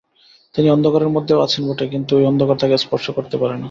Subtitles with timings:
[0.55, 3.59] তিনি অন্ধকারের মধ্যেও আছেন বটে, কিন্তু ঐ অন্ধকার তাঁকে স্পর্শ করতে পারে না।